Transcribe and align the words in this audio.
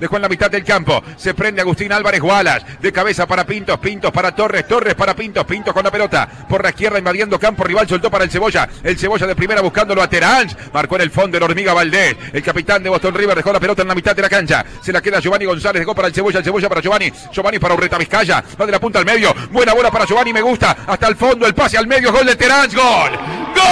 Dejó 0.00 0.16
en 0.16 0.22
la 0.22 0.28
mitad 0.28 0.50
del 0.50 0.64
campo. 0.64 1.02
Se 1.16 1.34
prende 1.34 1.60
Agustín 1.60 1.92
Álvarez 1.92 2.20
Gualas. 2.20 2.64
De 2.80 2.90
cabeza 2.90 3.26
para 3.26 3.44
Pintos. 3.44 3.78
Pintos 3.78 4.10
para 4.10 4.34
Torres. 4.34 4.66
Torres 4.66 4.94
para 4.94 5.14
Pintos. 5.14 5.44
Pintos 5.44 5.74
con 5.74 5.84
la 5.84 5.90
pelota. 5.90 6.26
Por 6.48 6.62
la 6.62 6.70
izquierda 6.70 6.98
invadiendo 6.98 7.38
campo. 7.38 7.62
Rival 7.64 7.86
soltó 7.86 8.10
para 8.10 8.24
el 8.24 8.30
Cebolla. 8.30 8.66
El 8.82 8.98
Cebolla 8.98 9.26
de 9.26 9.36
primera 9.36 9.60
buscándolo 9.60 10.02
a 10.02 10.08
Terán. 10.08 10.48
Marcó 10.72 10.96
en 10.96 11.02
el 11.02 11.10
fondo 11.10 11.36
el 11.36 11.42
hormiga 11.42 11.74
Valdés. 11.74 12.16
El 12.32 12.42
capitán 12.42 12.82
de 12.82 12.88
Boston 12.88 13.14
River 13.14 13.36
dejó 13.36 13.52
la 13.52 13.60
pelota 13.60 13.82
en 13.82 13.88
la 13.88 13.94
mitad 13.94 14.16
de 14.16 14.22
la 14.22 14.30
cancha. 14.30 14.64
Se 14.82 14.90
la 14.92 15.02
queda 15.02 15.20
Giovanni 15.20 15.44
González. 15.44 15.80
Dejó 15.80 15.94
para 15.94 16.08
el 16.08 16.14
Cebolla. 16.14 16.38
El 16.38 16.44
Cebolla 16.44 16.68
para 16.70 16.80
Giovanni. 16.80 17.12
Giovanni 17.30 17.58
para 17.58 17.74
Urreta 17.74 17.98
Vizcaya. 17.98 18.42
Va 18.58 18.64
de 18.64 18.72
la 18.72 18.80
punta 18.80 18.98
al 18.98 19.04
medio. 19.04 19.34
Buena 19.50 19.74
bola 19.74 19.90
para 19.90 20.06
Giovanni. 20.06 20.32
Me 20.32 20.40
gusta. 20.40 20.78
Hasta 20.86 21.08
el 21.08 21.16
fondo. 21.16 21.46
El 21.46 21.54
pase 21.54 21.76
al 21.76 21.86
medio. 21.86 22.10
Gol 22.10 22.24
de 22.24 22.36
Terán. 22.36 22.70
Gol. 22.70 23.18
¡Gol! 23.54 23.66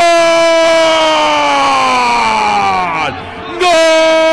¡Gol! 3.61 4.28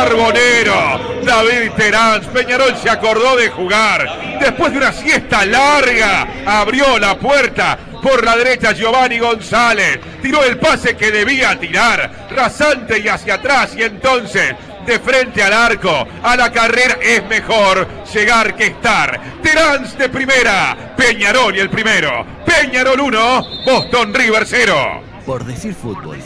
Carbonero, 0.00 1.20
David 1.26 1.72
Terán, 1.76 2.22
Peñarol 2.32 2.74
se 2.74 2.88
acordó 2.88 3.36
de 3.36 3.50
jugar. 3.50 4.38
Después 4.40 4.72
de 4.72 4.78
una 4.78 4.94
siesta 4.94 5.44
larga, 5.44 6.26
abrió 6.46 6.98
la 6.98 7.18
puerta 7.18 7.78
por 8.02 8.24
la 8.24 8.34
derecha 8.34 8.72
Giovanni 8.72 9.18
González. 9.18 10.00
Tiró 10.22 10.42
el 10.42 10.56
pase 10.56 10.96
que 10.96 11.10
debía 11.10 11.60
tirar, 11.60 12.28
rasante 12.30 12.98
y 12.98 13.08
hacia 13.08 13.34
atrás. 13.34 13.74
Y 13.76 13.82
entonces, 13.82 14.54
de 14.86 14.98
frente 15.00 15.42
al 15.42 15.52
arco, 15.52 16.08
a 16.22 16.34
la 16.34 16.50
carrera 16.50 16.96
es 17.02 17.22
mejor 17.26 17.86
llegar 18.10 18.56
que 18.56 18.68
estar. 18.68 19.20
Terán 19.42 19.86
de 19.98 20.08
primera, 20.08 20.94
Peñarol 20.96 21.54
y 21.54 21.60
el 21.60 21.68
primero. 21.68 22.24
Peñarol 22.46 23.00
1, 23.00 23.46
Boston 23.66 24.14
River 24.14 24.44
0. 24.46 25.02
Por 25.26 25.44
decir 25.44 25.74
fútbol, 25.74 26.16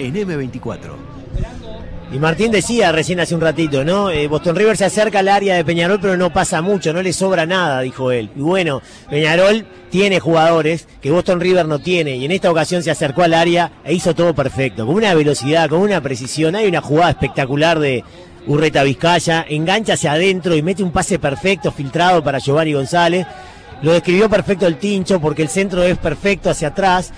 en 0.00 0.14
M24. 0.16 1.13
Y 2.12 2.18
Martín 2.18 2.52
decía 2.52 2.92
recién 2.92 3.18
hace 3.18 3.34
un 3.34 3.40
ratito, 3.40 3.84
¿no? 3.84 4.10
Eh, 4.10 4.28
Boston 4.28 4.54
River 4.54 4.76
se 4.76 4.84
acerca 4.84 5.18
al 5.18 5.28
área 5.28 5.56
de 5.56 5.64
Peñarol, 5.64 5.98
pero 6.00 6.16
no 6.16 6.32
pasa 6.32 6.62
mucho, 6.62 6.92
no 6.92 7.02
le 7.02 7.12
sobra 7.12 7.44
nada, 7.44 7.80
dijo 7.80 8.12
él. 8.12 8.30
Y 8.36 8.40
bueno, 8.40 8.82
Peñarol 9.10 9.66
tiene 9.90 10.20
jugadores 10.20 10.86
que 11.00 11.10
Boston 11.10 11.40
River 11.40 11.66
no 11.66 11.80
tiene, 11.80 12.16
y 12.16 12.24
en 12.24 12.30
esta 12.30 12.50
ocasión 12.50 12.82
se 12.82 12.90
acercó 12.90 13.22
al 13.22 13.34
área 13.34 13.72
e 13.84 13.94
hizo 13.94 14.14
todo 14.14 14.34
perfecto, 14.34 14.86
con 14.86 14.94
una 14.96 15.14
velocidad, 15.14 15.68
con 15.68 15.80
una 15.80 16.00
precisión. 16.00 16.54
Hay 16.54 16.68
una 16.68 16.80
jugada 16.80 17.10
espectacular 17.10 17.80
de 17.80 18.04
Urreta 18.46 18.84
Vizcaya, 18.84 19.44
engancha 19.48 19.94
hacia 19.94 20.12
adentro 20.12 20.54
y 20.54 20.62
mete 20.62 20.82
un 20.82 20.92
pase 20.92 21.18
perfecto, 21.18 21.72
filtrado 21.72 22.22
para 22.22 22.38
Giovanni 22.38 22.74
González. 22.74 23.26
Lo 23.82 23.92
describió 23.92 24.30
perfecto 24.30 24.66
el 24.66 24.78
Tincho 24.78 25.20
porque 25.20 25.42
el 25.42 25.48
centro 25.48 25.82
es 25.82 25.98
perfecto 25.98 26.48
hacia 26.48 26.68
atrás 26.68 27.12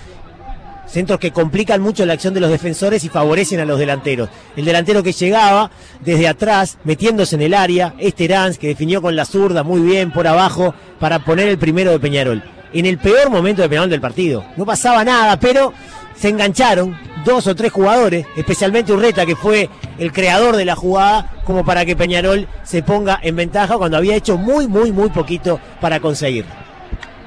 Centros 0.87 1.19
que 1.19 1.31
complican 1.31 1.81
mucho 1.81 2.05
la 2.05 2.13
acción 2.13 2.33
de 2.33 2.39
los 2.39 2.49
defensores 2.49 3.03
y 3.03 3.09
favorecen 3.09 3.59
a 3.59 3.65
los 3.65 3.77
delanteros. 3.77 4.29
El 4.55 4.65
delantero 4.65 5.03
que 5.03 5.11
llegaba 5.11 5.69
desde 5.99 6.27
atrás, 6.27 6.77
metiéndose 6.85 7.35
en 7.35 7.41
el 7.41 7.53
área, 7.53 7.93
es 7.99 8.15
Terán, 8.15 8.55
que 8.55 8.67
definió 8.67 9.01
con 9.01 9.15
la 9.15 9.25
zurda 9.25 9.63
muy 9.63 9.81
bien 9.81 10.11
por 10.11 10.27
abajo 10.27 10.73
para 10.99 11.19
poner 11.19 11.49
el 11.49 11.57
primero 11.57 11.91
de 11.91 11.99
Peñarol. 11.99 12.43
En 12.73 12.85
el 12.85 12.97
peor 12.97 13.29
momento 13.29 13.61
de 13.61 13.69
Peñarol 13.69 13.89
del 13.89 14.01
partido. 14.01 14.45
No 14.55 14.65
pasaba 14.65 15.03
nada, 15.03 15.39
pero 15.39 15.73
se 16.15 16.29
engancharon 16.29 16.97
dos 17.25 17.47
o 17.47 17.55
tres 17.55 17.71
jugadores, 17.71 18.25
especialmente 18.35 18.93
Urreta, 18.93 19.25
que 19.25 19.35
fue 19.35 19.69
el 19.99 20.11
creador 20.11 20.55
de 20.55 20.65
la 20.65 20.75
jugada, 20.75 21.31
como 21.43 21.65
para 21.65 21.85
que 21.85 21.95
Peñarol 21.95 22.47
se 22.63 22.81
ponga 22.81 23.19
en 23.21 23.35
ventaja 23.35 23.77
cuando 23.77 23.97
había 23.97 24.15
hecho 24.15 24.37
muy, 24.37 24.67
muy, 24.67 24.91
muy 24.91 25.09
poquito 25.09 25.59
para 25.81 25.99
conseguir. 25.99 26.45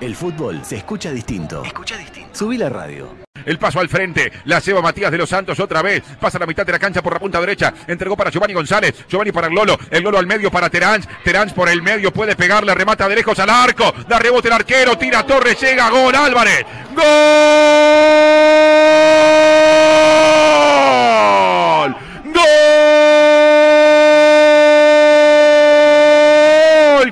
El 0.01 0.17
fútbol 0.17 0.61
se 0.65 0.77
escucha 0.77 1.13
distinto. 1.13 1.63
Escucha 1.63 1.99
distinto. 1.99 2.31
Subí 2.33 2.57
la 2.57 2.71
radio. 2.71 3.09
El 3.47 3.59
paso 3.59 3.81
al 3.81 3.89
frente. 3.89 4.33
La 4.45 4.61
ceba 4.61 4.81
Matías 4.83 5.11
de 5.11 5.19
los 5.19 5.29
Santos 5.29 5.59
otra 5.61 5.83
vez. 5.83 6.03
Pasa 6.21 6.39
a 6.39 6.41
la 6.41 6.47
mitad 6.47 6.65
de 6.65 6.73
la 6.73 6.79
cancha 6.79 7.03
por 7.03 7.13
la 7.13 7.19
punta 7.19 7.41
derecha. 7.41 7.73
Entregó 7.87 8.17
para 8.17 8.31
Giovanni 8.31 8.55
González. 8.55 9.05
Giovanni 9.09 9.33
para 9.33 9.49
el 9.49 9.55
Lolo. 9.55 9.79
El 9.91 10.03
Lolo 10.03 10.19
al 10.19 10.27
medio 10.27 10.51
para 10.51 10.71
Terán. 10.71 11.03
Terán 11.25 11.51
por 11.51 11.69
el 11.69 11.83
medio 11.83 12.13
puede 12.13 12.37
pegarle. 12.37 12.75
Remata 12.75 13.09
de 13.09 13.17
lejos 13.17 13.39
al 13.39 13.51
arco. 13.51 13.93
Da 14.09 14.19
rebote 14.19 14.49
el 14.49 14.55
arquero. 14.55 14.97
Tira 14.97 15.25
Torres. 15.25 15.61
Llega. 15.61 15.91
Gol 15.91 16.15
Álvarez. 16.15 16.65
Gol. 16.95 17.70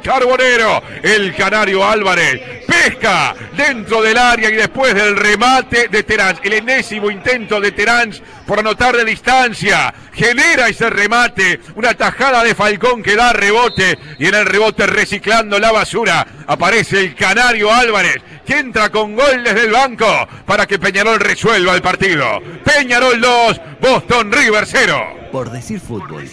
Carbonero. 0.08 0.82
El 1.02 1.36
Canario 1.36 1.84
Álvarez 1.84 2.40
pesca 2.66 3.34
dentro 3.54 4.00
del 4.00 4.16
área 4.16 4.48
y 4.48 4.54
después 4.54 4.94
del 4.94 5.14
remate 5.14 5.88
de 5.88 6.02
Terán. 6.02 6.38
El 6.42 6.54
enésimo 6.54 7.10
intento 7.10 7.60
de 7.60 7.72
Terán 7.72 8.14
por 8.46 8.58
anotar 8.58 8.96
de 8.96 9.04
distancia. 9.04 9.92
Genera 10.14 10.66
ese 10.68 10.88
remate, 10.88 11.60
una 11.74 11.92
tajada 11.92 12.42
de 12.42 12.54
Falcón 12.54 13.02
que 13.02 13.16
da 13.16 13.34
rebote 13.34 13.98
y 14.18 14.26
en 14.26 14.34
el 14.34 14.46
rebote 14.46 14.86
reciclando 14.86 15.58
la 15.58 15.72
basura 15.72 16.26
aparece 16.46 17.00
el 17.00 17.14
Canario 17.14 17.70
Álvarez 17.70 18.16
que 18.46 18.58
entra 18.58 18.88
con 18.88 19.14
gol 19.14 19.44
desde 19.44 19.66
el 19.66 19.72
banco 19.72 20.06
para 20.46 20.66
que 20.66 20.78
Peñarol 20.78 21.20
resuelva 21.20 21.74
el 21.74 21.82
partido. 21.82 22.40
Peñarol 22.64 23.20
2, 23.20 23.60
Boston 23.78 24.32
River 24.32 24.64
0. 24.66 25.28
Por 25.30 25.50
decir 25.50 25.78
fútbol, 25.78 26.24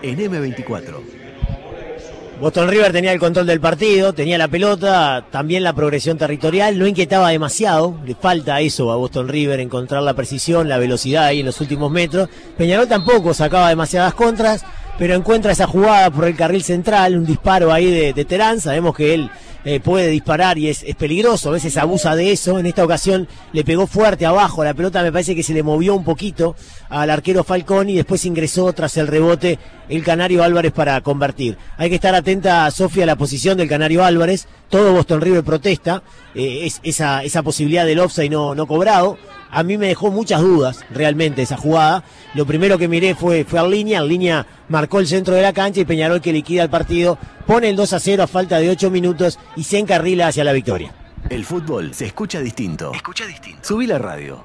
en 0.00 0.18
M24. 0.18 1.20
Boston 2.40 2.68
River 2.68 2.90
tenía 2.90 3.12
el 3.12 3.20
control 3.20 3.46
del 3.46 3.60
partido, 3.60 4.14
tenía 4.14 4.38
la 4.38 4.48
pelota, 4.48 5.26
también 5.30 5.62
la 5.62 5.74
progresión 5.74 6.16
territorial, 6.16 6.78
no 6.78 6.86
inquietaba 6.86 7.28
demasiado, 7.28 7.98
le 8.06 8.14
falta 8.14 8.62
eso 8.62 8.90
a 8.90 8.96
Boston 8.96 9.28
River, 9.28 9.60
encontrar 9.60 10.02
la 10.02 10.14
precisión, 10.14 10.66
la 10.66 10.78
velocidad 10.78 11.24
ahí 11.24 11.40
en 11.40 11.46
los 11.46 11.60
últimos 11.60 11.90
metros. 11.90 12.30
Peñarol 12.56 12.88
tampoco 12.88 13.34
sacaba 13.34 13.68
demasiadas 13.68 14.14
contras, 14.14 14.64
pero 14.98 15.14
encuentra 15.14 15.52
esa 15.52 15.66
jugada 15.66 16.10
por 16.10 16.24
el 16.24 16.34
carril 16.34 16.62
central, 16.62 17.18
un 17.18 17.26
disparo 17.26 17.72
ahí 17.72 17.90
de, 17.90 18.14
de 18.14 18.24
Terán, 18.24 18.58
sabemos 18.58 18.96
que 18.96 19.12
él 19.12 19.30
eh, 19.64 19.80
puede 19.80 20.08
disparar 20.08 20.58
y 20.58 20.68
es, 20.68 20.82
es, 20.82 20.94
peligroso, 20.96 21.50
a 21.50 21.52
veces 21.52 21.76
abusa 21.76 22.14
de 22.16 22.32
eso. 22.32 22.58
En 22.58 22.66
esta 22.66 22.84
ocasión 22.84 23.28
le 23.52 23.64
pegó 23.64 23.86
fuerte 23.86 24.26
abajo, 24.26 24.64
la 24.64 24.74
pelota 24.74 25.02
me 25.02 25.12
parece 25.12 25.34
que 25.34 25.42
se 25.42 25.54
le 25.54 25.62
movió 25.62 25.94
un 25.94 26.04
poquito 26.04 26.56
al 26.88 27.10
arquero 27.10 27.44
Falcón 27.44 27.88
y 27.88 27.96
después 27.96 28.24
ingresó 28.24 28.72
tras 28.72 28.96
el 28.96 29.06
rebote 29.06 29.58
el 29.88 30.04
Canario 30.04 30.42
Álvarez 30.42 30.72
para 30.72 31.00
convertir. 31.00 31.58
Hay 31.76 31.88
que 31.88 31.96
estar 31.96 32.14
atenta, 32.14 32.70
Sofía, 32.70 33.04
a 33.04 33.06
la 33.06 33.16
posición 33.16 33.58
del 33.58 33.68
Canario 33.68 34.04
Álvarez. 34.04 34.46
Todo 34.68 34.92
Boston 34.92 35.20
River 35.20 35.42
protesta 35.42 36.02
eh, 36.34 36.60
es, 36.62 36.80
esa, 36.82 37.24
esa 37.24 37.42
posibilidad 37.42 37.84
del 37.84 37.98
offside 37.98 38.30
no, 38.30 38.54
no 38.54 38.66
cobrado 38.66 39.18
a 39.50 39.62
mí 39.62 39.76
me 39.76 39.88
dejó 39.88 40.10
muchas 40.10 40.40
dudas 40.40 40.84
realmente 40.90 41.42
esa 41.42 41.56
jugada. 41.56 42.04
Lo 42.34 42.46
primero 42.46 42.78
que 42.78 42.88
miré 42.88 43.14
fue, 43.14 43.44
fue 43.44 43.58
a 43.58 43.66
línea, 43.66 44.02
línea 44.02 44.46
marcó 44.68 45.00
el 45.00 45.08
centro 45.08 45.34
de 45.34 45.42
la 45.42 45.52
cancha 45.52 45.80
y 45.80 45.84
Peñarol 45.84 46.20
que 46.20 46.32
liquida 46.32 46.62
el 46.62 46.70
partido, 46.70 47.18
pone 47.50 47.68
el 47.68 47.74
2 47.74 47.94
a 47.94 47.98
0 47.98 48.22
a 48.22 48.26
falta 48.28 48.60
de 48.60 48.70
8 48.70 48.92
minutos 48.92 49.36
y 49.56 49.64
se 49.64 49.76
encarrila 49.76 50.28
hacia 50.28 50.44
la 50.44 50.52
victoria. 50.52 50.94
El 51.28 51.44
fútbol 51.44 51.92
se 51.92 52.06
escucha 52.06 52.38
distinto. 52.38 52.92
Escucha 52.94 53.26
distinto. 53.26 53.58
Subí 53.62 53.88
la 53.88 53.98
radio. 53.98 54.38